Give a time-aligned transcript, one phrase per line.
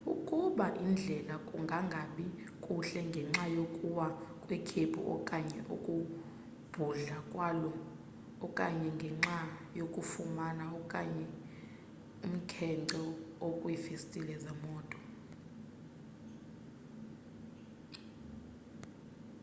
[0.13, 2.25] ukubona indlela kungangabi
[2.63, 4.07] kuhle ngenxa yokuwa
[4.43, 7.71] kwekhephu okanye ukubhudla kwalo
[8.45, 9.37] okanye ngenxa
[9.79, 10.45] yokufuma
[10.79, 11.27] okanye
[12.25, 13.01] umkhence
[13.47, 14.99] okwiifestile zemoto